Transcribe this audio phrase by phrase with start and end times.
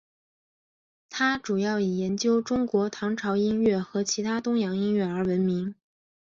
[1.11, 5.75] 他主要以研究中国唐朝音乐和其他东洋音乐而闻名。